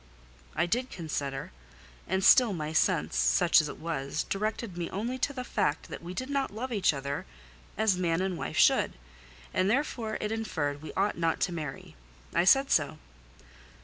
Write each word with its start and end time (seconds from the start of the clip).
I 0.55 0.65
did 0.65 0.89
consider; 0.89 1.51
and 2.07 2.23
still 2.23 2.53
my 2.53 2.73
sense, 2.73 3.15
such 3.15 3.61
as 3.61 3.69
it 3.69 3.77
was, 3.77 4.23
directed 4.23 4.75
me 4.75 4.89
only 4.89 5.19
to 5.19 5.31
the 5.31 5.43
fact 5.43 5.89
that 5.89 6.01
we 6.01 6.15
did 6.15 6.27
not 6.27 6.49
love 6.51 6.73
each 6.73 6.91
other 6.91 7.27
as 7.77 7.99
man 7.99 8.19
and 8.19 8.35
wife 8.35 8.57
should: 8.57 8.93
and 9.53 9.69
therefore 9.69 10.17
it 10.19 10.31
inferred 10.31 10.81
we 10.81 10.91
ought 10.93 11.19
not 11.19 11.39
to 11.41 11.51
marry. 11.51 11.95
I 12.33 12.45
said 12.45 12.71
so. 12.71 12.97